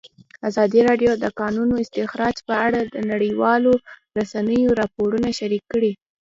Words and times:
ازادي 0.49 0.79
راډیو 0.89 1.11
د 1.17 1.19
د 1.23 1.25
کانونو 1.39 1.73
استخراج 1.83 2.35
په 2.47 2.53
اړه 2.65 2.79
د 2.83 2.95
نړیوالو 3.11 3.73
رسنیو 4.17 4.77
راپورونه 4.81 5.27
شریک 5.39 5.63
کړي. 5.73 5.91